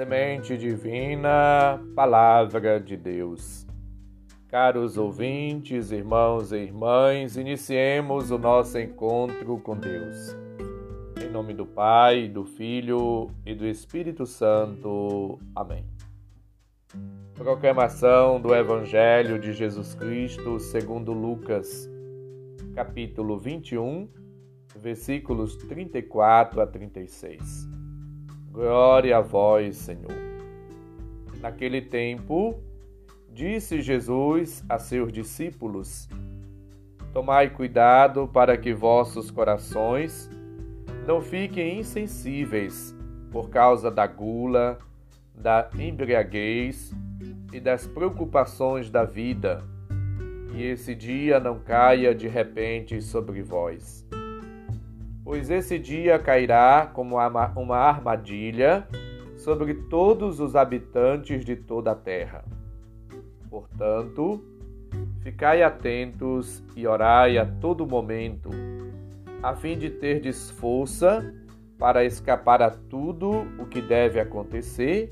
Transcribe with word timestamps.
Semente 0.00 0.56
Divina, 0.56 1.78
Palavra 1.94 2.80
de 2.80 2.96
Deus. 2.96 3.66
Caros 4.48 4.96
ouvintes, 4.96 5.90
irmãos 5.92 6.52
e 6.52 6.56
irmãs, 6.56 7.36
iniciemos 7.36 8.30
o 8.30 8.38
nosso 8.38 8.78
encontro 8.78 9.58
com 9.58 9.76
Deus. 9.76 10.34
Em 11.22 11.28
nome 11.28 11.52
do 11.52 11.66
Pai, 11.66 12.28
do 12.28 12.46
Filho 12.46 13.30
e 13.44 13.54
do 13.54 13.66
Espírito 13.66 14.24
Santo. 14.24 15.38
Amém. 15.54 15.84
Proclamação 17.34 18.40
do 18.40 18.54
Evangelho 18.54 19.38
de 19.38 19.52
Jesus 19.52 19.94
Cristo 19.94 20.58
segundo 20.58 21.12
Lucas, 21.12 21.86
capítulo 22.74 23.38
21, 23.38 24.08
versículos 24.76 25.56
34 25.56 26.62
a 26.62 26.66
36. 26.66 27.69
Glória 28.52 29.16
a 29.16 29.20
vós, 29.20 29.76
Senhor. 29.76 30.10
Naquele 31.40 31.80
tempo, 31.80 32.60
disse 33.32 33.80
Jesus 33.80 34.64
a 34.68 34.76
seus 34.76 35.12
discípulos: 35.12 36.08
Tomai 37.12 37.50
cuidado 37.50 38.26
para 38.26 38.56
que 38.56 38.74
vossos 38.74 39.30
corações 39.30 40.28
não 41.06 41.20
fiquem 41.20 41.78
insensíveis 41.78 42.92
por 43.30 43.50
causa 43.50 43.88
da 43.88 44.06
gula, 44.06 44.78
da 45.32 45.70
embriaguez 45.78 46.92
e 47.52 47.60
das 47.60 47.86
preocupações 47.86 48.90
da 48.90 49.04
vida, 49.04 49.62
e 50.56 50.64
esse 50.64 50.92
dia 50.92 51.38
não 51.38 51.60
caia 51.60 52.12
de 52.12 52.26
repente 52.26 53.00
sobre 53.00 53.42
vós 53.42 54.04
pois 55.24 55.50
esse 55.50 55.78
dia 55.78 56.18
cairá 56.18 56.90
como 56.92 57.16
uma 57.16 57.76
armadilha 57.76 58.86
sobre 59.36 59.74
todos 59.74 60.40
os 60.40 60.54
habitantes 60.54 61.44
de 61.44 61.56
toda 61.56 61.92
a 61.92 61.94
terra. 61.94 62.44
Portanto, 63.48 64.44
ficai 65.22 65.62
atentos 65.62 66.62
e 66.76 66.86
orai 66.86 67.38
a 67.38 67.46
todo 67.46 67.86
momento, 67.86 68.50
a 69.42 69.54
fim 69.54 69.76
de 69.78 69.90
terdes 69.90 70.50
força 70.50 71.34
para 71.78 72.04
escapar 72.04 72.60
a 72.60 72.70
tudo 72.70 73.46
o 73.58 73.66
que 73.66 73.80
deve 73.80 74.20
acontecer 74.20 75.08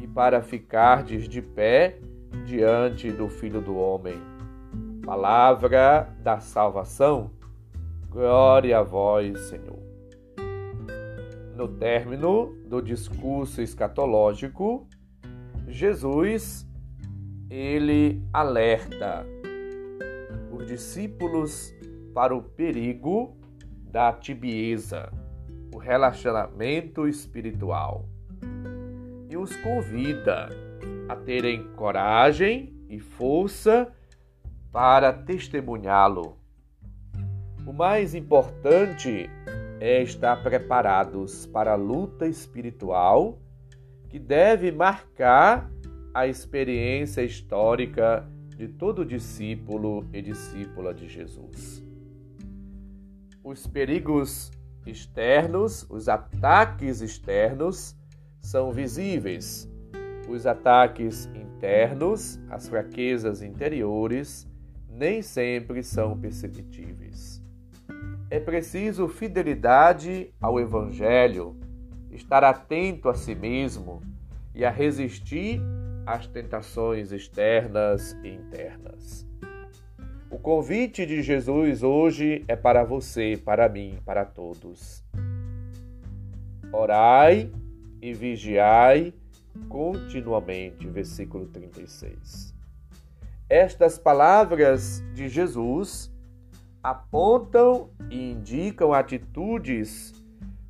e 0.00 0.06
para 0.06 0.42
ficardes 0.42 1.28
de 1.28 1.40
pé 1.40 1.98
diante 2.44 3.10
do 3.12 3.28
Filho 3.28 3.60
do 3.60 3.76
Homem. 3.76 4.20
Palavra 5.04 6.08
da 6.20 6.40
salvação. 6.40 7.30
Glória 8.12 8.78
a 8.78 8.82
vós, 8.82 9.40
Senhor. 9.48 9.82
No 11.56 11.66
término 11.66 12.54
do 12.66 12.82
discurso 12.82 13.62
escatológico, 13.62 14.86
Jesus 15.66 16.68
ele 17.48 18.22
alerta 18.30 19.24
os 20.52 20.66
discípulos 20.66 21.74
para 22.12 22.36
o 22.36 22.42
perigo 22.42 23.34
da 23.90 24.12
tibieza, 24.12 25.10
o 25.74 25.78
relacionamento 25.78 27.08
espiritual, 27.08 28.06
e 29.30 29.38
os 29.38 29.56
convida 29.56 30.50
a 31.08 31.16
terem 31.16 31.66
coragem 31.76 32.76
e 32.90 33.00
força 33.00 33.90
para 34.70 35.14
testemunhá-lo 35.14 36.41
o 37.66 37.72
mais 37.72 38.14
importante 38.14 39.30
é 39.80 40.02
estar 40.02 40.42
preparados 40.42 41.46
para 41.46 41.72
a 41.72 41.76
luta 41.76 42.26
espiritual 42.26 43.38
que 44.08 44.18
deve 44.18 44.70
marcar 44.70 45.70
a 46.12 46.26
experiência 46.26 47.22
histórica 47.22 48.28
de 48.56 48.68
todo 48.68 49.04
discípulo 49.04 50.06
e 50.12 50.20
discípula 50.20 50.92
de 50.92 51.08
Jesus. 51.08 51.82
Os 53.42 53.66
perigos 53.66 54.50
externos, 54.86 55.86
os 55.88 56.08
ataques 56.08 57.00
externos 57.00 57.96
são 58.40 58.72
visíveis. 58.72 59.68
Os 60.28 60.46
ataques 60.46 61.26
internos, 61.34 62.38
as 62.50 62.68
fraquezas 62.68 63.42
interiores, 63.42 64.46
nem 64.88 65.22
sempre 65.22 65.82
são 65.82 66.18
perceptíveis. 66.18 67.31
É 68.32 68.40
preciso 68.40 69.08
fidelidade 69.08 70.32
ao 70.40 70.58
Evangelho, 70.58 71.54
estar 72.10 72.42
atento 72.42 73.10
a 73.10 73.14
si 73.14 73.34
mesmo 73.34 74.00
e 74.54 74.64
a 74.64 74.70
resistir 74.70 75.60
às 76.06 76.26
tentações 76.26 77.12
externas 77.12 78.16
e 78.24 78.30
internas. 78.30 79.28
O 80.30 80.38
convite 80.38 81.04
de 81.04 81.20
Jesus 81.20 81.82
hoje 81.82 82.42
é 82.48 82.56
para 82.56 82.84
você, 82.84 83.36
para 83.36 83.68
mim, 83.68 83.98
para 84.02 84.24
todos. 84.24 85.04
Orai 86.72 87.52
e 88.00 88.14
vigiai 88.14 89.12
continuamente. 89.68 90.88
Versículo 90.88 91.48
36. 91.48 92.54
Estas 93.46 93.98
palavras 93.98 95.04
de 95.12 95.28
Jesus 95.28 96.10
apontam 96.82 97.90
e 98.10 98.32
indicam 98.32 98.92
atitudes 98.92 100.12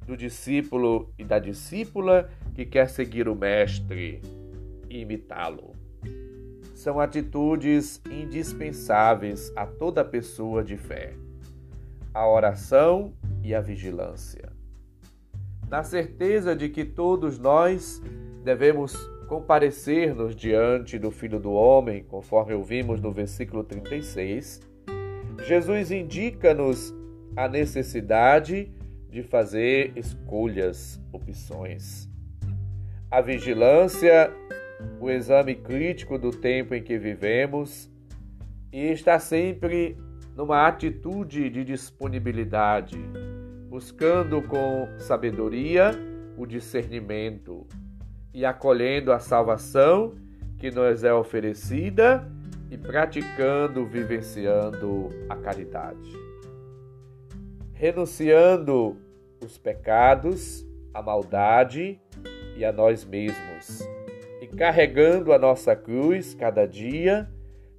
do 0.06 0.16
discípulo 0.16 1.10
e 1.18 1.24
da 1.24 1.38
discípula 1.38 2.28
que 2.54 2.66
quer 2.66 2.88
seguir 2.90 3.28
o 3.28 3.34
Mestre 3.34 4.20
e 4.90 5.00
imitá-lo. 5.00 5.72
São 6.74 7.00
atitudes 7.00 8.02
indispensáveis 8.10 9.52
a 9.56 9.64
toda 9.64 10.04
pessoa 10.04 10.62
de 10.62 10.76
fé: 10.76 11.14
a 12.12 12.28
oração 12.28 13.14
e 13.42 13.54
a 13.54 13.60
vigilância. 13.60 14.52
Na 15.68 15.82
certeza 15.82 16.54
de 16.54 16.68
que 16.68 16.84
todos 16.84 17.38
nós 17.38 18.02
devemos 18.44 18.94
comparecer-nos 19.28 20.36
diante 20.36 20.98
do 20.98 21.10
Filho 21.10 21.40
do 21.40 21.52
Homem, 21.52 22.04
conforme 22.04 22.52
ouvimos 22.52 23.00
no 23.00 23.10
versículo 23.10 23.64
36 23.64 24.71
Jesus 25.46 25.90
indica-nos 25.90 26.94
a 27.36 27.48
necessidade 27.48 28.70
de 29.10 29.22
fazer 29.22 29.92
escolhas, 29.96 31.00
opções. 31.12 32.08
A 33.10 33.20
vigilância, 33.20 34.32
o 35.00 35.10
exame 35.10 35.54
crítico 35.54 36.16
do 36.16 36.30
tempo 36.30 36.74
em 36.74 36.82
que 36.82 36.96
vivemos 36.96 37.90
e 38.72 38.86
está 38.86 39.18
sempre 39.18 39.96
numa 40.36 40.66
atitude 40.66 41.50
de 41.50 41.64
disponibilidade, 41.64 42.96
buscando 43.68 44.40
com 44.42 44.88
sabedoria 44.98 45.90
o 46.36 46.46
discernimento 46.46 47.66
e 48.32 48.46
acolhendo 48.46 49.12
a 49.12 49.18
salvação 49.18 50.14
que 50.56 50.70
nos 50.70 51.04
é 51.04 51.12
oferecida 51.12 52.26
e 52.72 52.78
praticando, 52.78 53.84
vivenciando 53.84 55.10
a 55.28 55.36
caridade. 55.36 56.10
Renunciando 57.74 58.96
os 59.44 59.58
pecados, 59.58 60.66
a 60.94 61.02
maldade 61.02 62.00
e 62.56 62.64
a 62.64 62.72
nós 62.72 63.04
mesmos, 63.04 63.80
e 64.40 64.46
carregando 64.46 65.34
a 65.34 65.38
nossa 65.38 65.76
cruz 65.76 66.32
cada 66.32 66.64
dia 66.64 67.30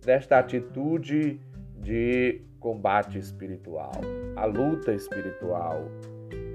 nesta 0.05 0.37
atitude 0.37 1.41
de 1.79 2.41
combate 2.59 3.17
espiritual, 3.17 3.99
a 4.35 4.45
luta 4.45 4.93
espiritual, 4.93 5.89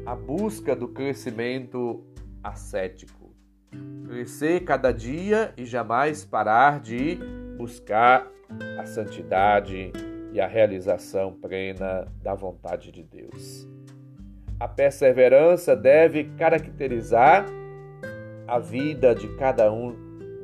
a 0.06 0.14
busca 0.14 0.76
do 0.76 0.86
crescimento 0.86 2.04
ascético. 2.40 3.34
Crescer 4.06 4.60
cada 4.60 4.92
dia 4.92 5.52
e 5.56 5.64
jamais 5.64 6.24
parar 6.24 6.78
de 6.78 7.18
buscar 7.58 8.30
a 8.78 8.86
santidade 8.86 9.92
e 10.32 10.40
a 10.40 10.46
realização 10.46 11.32
plena 11.32 12.06
da 12.22 12.34
vontade 12.34 12.92
de 12.92 13.02
Deus. 13.02 13.68
A 14.60 14.68
perseverança 14.68 15.74
deve 15.74 16.24
caracterizar 16.36 17.44
a 18.46 18.58
vida 18.58 19.14
de 19.14 19.28
cada 19.36 19.70
um 19.72 19.94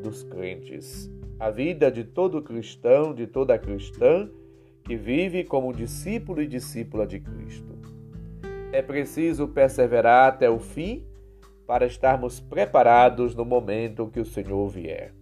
dos 0.02 0.24
crentes, 0.24 1.10
a 1.38 1.50
vida 1.50 1.90
de 1.90 2.04
todo 2.04 2.42
cristão, 2.42 3.14
de 3.14 3.26
toda 3.26 3.58
cristã 3.58 4.28
que 4.84 4.96
vive 4.96 5.44
como 5.44 5.72
discípulo 5.72 6.42
e 6.42 6.46
discípula 6.46 7.06
de 7.06 7.20
Cristo. 7.20 7.78
É 8.72 8.82
preciso 8.82 9.48
perseverar 9.48 10.28
até 10.28 10.50
o 10.50 10.58
fim 10.58 11.06
para 11.66 11.86
estarmos 11.86 12.40
preparados 12.40 13.34
no 13.34 13.44
momento 13.44 14.08
que 14.08 14.20
o 14.20 14.24
Senhor 14.24 14.68
vier. 14.68 15.14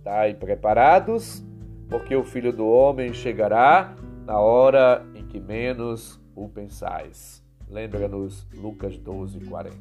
Estai 0.00 0.32
preparados, 0.32 1.44
porque 1.90 2.16
o 2.16 2.24
Filho 2.24 2.54
do 2.54 2.66
Homem 2.66 3.12
chegará 3.12 3.94
na 4.24 4.40
hora 4.40 5.06
em 5.14 5.26
que 5.26 5.38
menos 5.38 6.18
o 6.34 6.48
pensais. 6.48 7.44
Lembra-nos 7.68 8.48
Lucas 8.56 8.96
12, 8.96 9.40
40. 9.40 9.76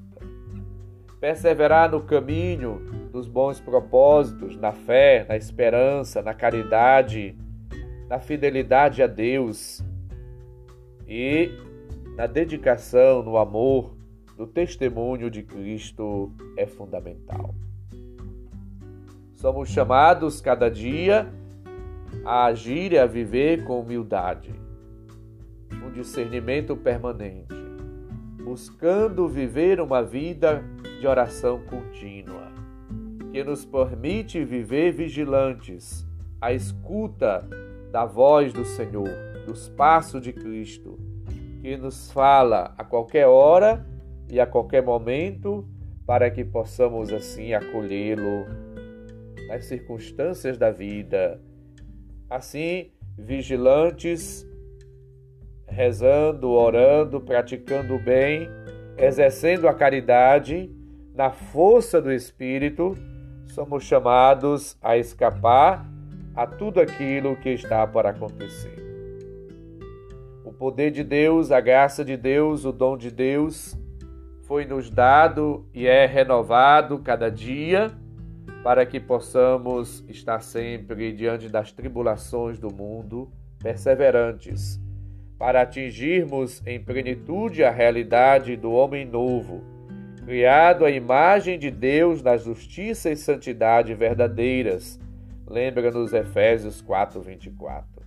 perseverar 1.22 1.90
no 1.90 2.02
caminho 2.02 2.82
dos 3.14 3.30
bons 3.30 3.62
propósitos, 3.62 4.58
na 4.58 4.74
fé, 4.74 5.26
na 5.28 5.38
esperança, 5.38 6.22
na 6.22 6.34
caridade, 6.34 7.38
na 8.10 8.20
fidelidade 8.20 9.02
a 9.02 9.08
Deus 9.08 9.82
e 11.08 11.50
na 12.18 12.28
dedicação, 12.28 13.24
no 13.24 13.38
amor, 13.38 13.96
no 14.38 14.46
testemunho 14.46 15.32
de 15.32 15.44
Cristo 15.44 16.34
é 16.58 16.66
fundamental. 16.66 17.56
Somos 19.40 19.70
chamados 19.70 20.42
cada 20.42 20.70
dia 20.70 21.26
a 22.26 22.48
agir 22.48 22.92
e 22.92 23.00
a 23.00 23.06
viver 23.06 23.64
com 23.64 23.80
humildade, 23.80 24.54
um 25.82 25.90
discernimento 25.92 26.76
permanente, 26.76 27.56
buscando 28.44 29.30
viver 29.30 29.80
uma 29.80 30.04
vida 30.04 30.62
de 31.00 31.08
oração 31.08 31.62
contínua, 31.68 32.52
que 33.32 33.42
nos 33.42 33.64
permite 33.64 34.44
viver 34.44 34.92
vigilantes, 34.92 36.06
à 36.42 36.52
escuta 36.52 37.40
da 37.94 38.04
voz 38.04 38.52
do 38.52 38.66
Senhor, 38.66 39.08
dos 39.46 39.70
passos 39.70 40.22
de 40.22 40.34
Cristo, 40.34 41.00
que 41.62 41.78
nos 41.78 42.12
fala 42.12 42.74
a 42.78 42.84
qualquer 42.84 43.28
hora 43.28 43.88
e 44.30 44.38
a 44.38 44.46
qualquer 44.46 44.84
momento, 44.84 45.66
para 46.06 46.30
que 46.30 46.44
possamos 46.44 47.14
assim 47.14 47.54
acolhê-lo 47.54 48.69
nas 49.50 49.66
circunstâncias 49.66 50.60
da 50.60 50.70
vida. 50.70 51.42
Assim, 52.30 52.92
vigilantes, 53.18 54.48
rezando, 55.68 56.52
orando, 56.52 57.20
praticando 57.20 57.96
o 57.96 58.00
bem, 58.00 58.48
exercendo 58.96 59.68
a 59.68 59.74
caridade, 59.74 60.72
na 61.16 61.32
força 61.32 62.00
do 62.00 62.12
Espírito, 62.12 62.96
somos 63.48 63.84
chamados 63.84 64.78
a 64.82 64.96
escapar 64.98 65.84
a 66.36 66.46
tudo 66.46 66.80
aquilo 66.80 67.36
que 67.36 67.50
está 67.50 67.86
para 67.88 68.12
acontecer. 68.12 68.78
O 70.46 70.54
poder 70.54 70.92
de 70.92 71.04
Deus, 71.04 71.52
a 71.52 71.60
graça 71.60 72.06
de 72.06 72.16
Deus, 72.16 72.66
o 72.66 72.72
dom 72.72 72.96
de 72.96 73.10
Deus 73.10 73.76
foi 74.44 74.64
nos 74.66 74.90
dado 74.92 75.68
e 75.74 75.88
é 75.88 76.06
renovado 76.06 77.00
cada 77.00 77.30
dia 77.30 77.92
para 78.64 78.86
que 78.86 79.00
possamos 79.00 80.04
estar 80.08 80.42
sempre 80.42 81.12
diante 81.14 81.50
das 81.50 81.72
tribulações 81.72 82.60
do 82.60 82.74
mundo 82.74 83.32
perseverantes, 83.62 84.80
para 85.38 85.62
atingirmos 85.62 86.62
em 86.66 86.80
plenitude 86.80 87.64
a 87.64 87.72
realidade 87.72 88.56
do 88.56 88.72
homem 88.72 89.06
novo 89.06 89.64
criado 90.30 90.86
à 90.86 90.92
imagem 90.92 91.58
de 91.58 91.72
Deus 91.72 92.22
na 92.22 92.38
justiça 92.38 93.10
e 93.10 93.16
santidade 93.16 93.96
verdadeiras. 93.96 95.00
Lembra-nos 95.48 96.14
Efésios 96.14 96.84
4, 96.84 97.20
24. 97.20 98.04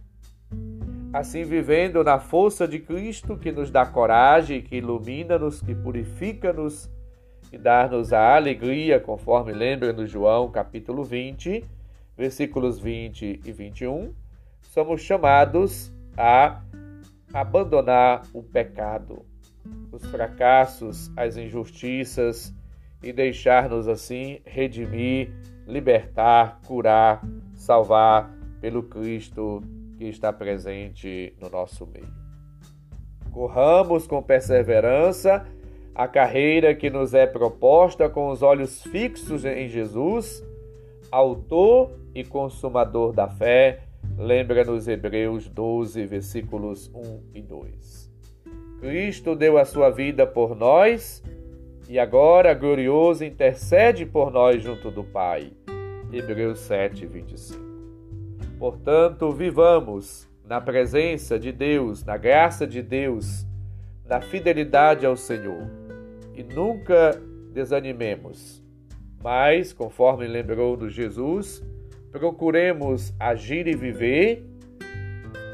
Assim, 1.13 1.43
vivendo 1.43 2.05
na 2.05 2.21
força 2.21 2.69
de 2.69 2.79
Cristo 2.79 3.37
que 3.37 3.51
nos 3.51 3.73
dá 3.73 3.85
coragem, 3.85 4.63
que 4.63 4.77
ilumina-nos, 4.77 5.61
que 5.61 5.75
purifica-nos 5.75 6.89
e 7.53 7.59
dá-nos 7.59 8.13
a 8.13 8.35
alegria, 8.37 8.99
conforme 8.99 9.53
lembra-nos 9.53 10.11
João 10.11 10.51
capítulo 10.51 11.05
20, 11.05 11.65
versículos 12.17 12.81
20 12.81 13.41
e 13.45 13.53
21, 13.53 14.15
somos 14.63 15.03
chamados 15.03 15.93
a 16.17 16.63
abandonar 17.33 18.23
o 18.33 18.43
pecado 18.43 19.25
os 19.93 20.05
fracassos, 20.07 21.11
as 21.17 21.37
injustiças 21.37 22.55
e 23.03 23.13
deixar-nos 23.13 23.89
assim 23.89 24.41
redimir, 24.45 25.31
libertar, 25.67 26.61
curar, 26.67 27.23
salvar 27.55 28.31
pelo 28.61 28.83
Cristo 28.85 29.63
que 29.99 30.05
está 30.05 30.33
presente 30.33 31.35
no 31.41 31.49
nosso 31.51 31.87
meio. 31.87 32.13
Corramos 33.31 34.07
com 34.07 34.23
perseverança 34.23 35.47
a 35.95 36.09
carreira 36.09 36.75
que 36.75 36.89
nos 36.89 37.13
é 37.13 37.27
proposta 37.27 38.09
com 38.09 38.31
os 38.31 38.43
olhos 38.43 38.83
fixos 38.83 39.45
em 39.45 39.69
Jesus, 39.69 40.45
autor 41.11 41.93
e 42.15 42.25
consumador 42.25 43.13
da 43.13 43.29
fé. 43.29 43.81
Lembra-nos 44.17 44.89
Hebreus 44.89 45.49
12, 45.49 46.07
versículos 46.07 46.91
1 46.95 47.21
e 47.35 47.43
2. 47.43 48.11
Cristo 48.81 49.37
deu 49.37 49.59
a 49.59 49.65
sua 49.65 49.91
vida 49.91 50.27
por 50.27 50.57
nós 50.57 51.23
e 51.89 51.99
agora, 51.99 52.55
glorioso, 52.55 53.25
intercede 53.25 54.07
por 54.07 54.31
nós 54.31 54.63
junto 54.63 54.91
do 54.91 55.05
Pai. 55.05 55.53
Hebreus 56.13 56.61
7, 56.61 57.07
25. 57.07 57.61
Portanto, 58.59 59.31
vivamos 59.31 60.29
na 60.47 60.61
presença 60.61 61.39
de 61.39 61.53
Deus, 61.53 62.05
na 62.05 62.17
graça 62.17 62.67
de 62.67 62.83
Deus, 62.83 63.47
na 64.07 64.21
fidelidade 64.21 65.07
ao 65.07 65.17
Senhor 65.17 65.82
e 66.35 66.43
nunca 66.43 67.21
desanimemos. 67.53 68.63
Mas, 69.23 69.73
conforme 69.73 70.27
lembrou-nos 70.27 70.93
Jesus, 70.93 71.65
procuremos 72.11 73.15
agir 73.21 73.67
e 73.67 73.77
viver 73.77 74.45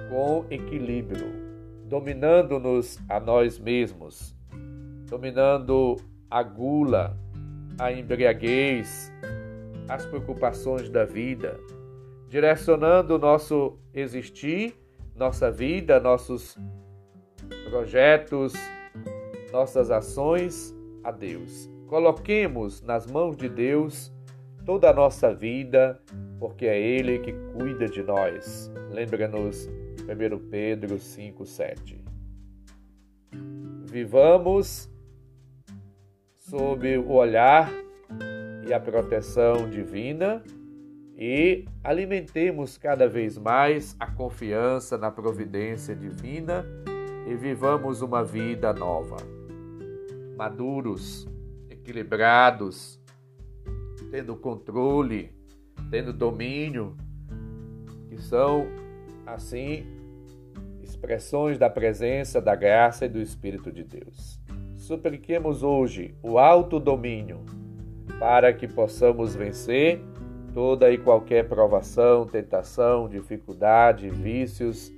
com 0.08 0.44
equilíbrio 0.50 1.48
dominando-nos 1.88 2.98
a 3.08 3.18
nós 3.18 3.58
mesmos, 3.58 4.36
dominando 5.08 5.96
a 6.30 6.42
gula, 6.42 7.18
a 7.78 7.90
embriaguez, 7.90 9.10
as 9.88 10.04
preocupações 10.04 10.90
da 10.90 11.06
vida, 11.06 11.58
direcionando 12.28 13.14
o 13.14 13.18
nosso 13.18 13.78
existir, 13.94 14.74
nossa 15.16 15.50
vida, 15.50 15.98
nossos 15.98 16.58
projetos, 17.70 18.52
nossas 19.50 19.90
ações 19.90 20.74
a 21.02 21.10
Deus. 21.10 21.70
Coloquemos 21.86 22.82
nas 22.82 23.06
mãos 23.06 23.36
de 23.36 23.48
Deus 23.48 24.12
toda 24.64 24.90
a 24.90 24.92
nossa 24.92 25.34
vida, 25.34 26.00
porque 26.38 26.66
é 26.66 26.78
Ele 26.78 27.18
que 27.20 27.32
cuida 27.52 27.86
de 27.86 28.02
nós. 28.02 28.70
Lembra-nos 28.90 29.66
1 29.66 30.48
Pedro 30.50 30.98
5, 30.98 31.46
7. 31.46 32.04
Vivamos 33.86 34.90
sob 36.36 36.98
o 36.98 37.12
olhar 37.12 37.70
e 38.66 38.72
a 38.72 38.78
proteção 38.78 39.68
divina 39.68 40.42
e 41.16 41.64
alimentemos 41.82 42.76
cada 42.78 43.08
vez 43.08 43.36
mais 43.38 43.96
a 43.98 44.06
confiança 44.06 44.96
na 44.98 45.10
providência 45.10 45.96
divina 45.96 46.64
e 47.28 47.36
vivamos 47.36 48.00
uma 48.00 48.24
vida 48.24 48.72
nova. 48.72 49.18
Maduros, 50.34 51.28
equilibrados, 51.68 52.98
tendo 54.10 54.34
controle, 54.34 55.30
tendo 55.90 56.10
domínio, 56.10 56.96
que 58.08 58.16
são 58.16 58.66
assim 59.26 59.86
expressões 60.82 61.58
da 61.58 61.68
presença, 61.68 62.40
da 62.40 62.54
graça 62.54 63.04
e 63.04 63.10
do 63.10 63.20
Espírito 63.20 63.70
de 63.70 63.84
Deus. 63.84 64.40
Supliquemos 64.78 65.62
hoje 65.62 66.14
o 66.22 66.38
alto 66.38 66.80
domínio 66.80 67.44
para 68.18 68.54
que 68.54 68.66
possamos 68.66 69.34
vencer 69.34 70.00
toda 70.54 70.90
e 70.90 70.96
qualquer 70.96 71.46
provação, 71.46 72.24
tentação, 72.24 73.06
dificuldade, 73.06 74.08
vícios 74.08 74.90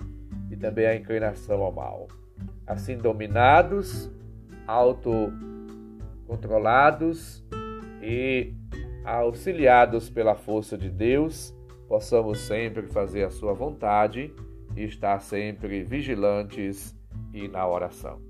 e 0.48 0.56
também 0.56 0.86
a 0.86 0.94
inclinação 0.94 1.60
ao 1.60 1.72
mal. 1.72 2.06
Assim 2.70 2.96
dominados, 2.96 4.08
autocontrolados 4.64 7.44
e 8.00 8.54
auxiliados 9.04 10.08
pela 10.08 10.36
força 10.36 10.78
de 10.78 10.88
Deus, 10.88 11.52
possamos 11.88 12.38
sempre 12.38 12.86
fazer 12.86 13.24
a 13.24 13.30
sua 13.30 13.52
vontade 13.52 14.32
e 14.76 14.84
estar 14.84 15.18
sempre 15.18 15.82
vigilantes 15.82 16.96
e 17.34 17.48
na 17.48 17.66
oração. 17.66 18.20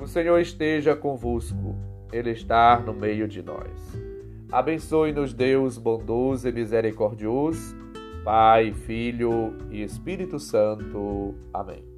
O 0.00 0.06
Senhor 0.06 0.38
esteja 0.38 0.94
convosco, 0.94 1.76
Ele 2.12 2.30
está 2.30 2.78
no 2.78 2.94
meio 2.94 3.26
de 3.26 3.42
nós. 3.42 4.00
Abençoe-nos, 4.52 5.34
Deus 5.34 5.76
bondoso 5.76 6.48
e 6.48 6.52
misericordioso, 6.52 7.74
Pai, 8.22 8.72
Filho 8.72 9.56
e 9.72 9.82
Espírito 9.82 10.38
Santo. 10.38 11.34
Amém. 11.52 11.89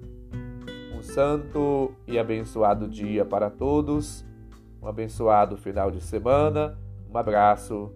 Um 1.03 1.05
santo 1.05 1.93
e 2.07 2.17
abençoado 2.17 2.87
dia 2.87 3.25
para 3.25 3.51
todos, 3.51 4.25
um 4.81 4.87
abençoado 4.87 5.57
final 5.57 5.91
de 5.91 6.01
semana, 6.01 6.79
um 7.13 7.19
abraço 7.19 7.93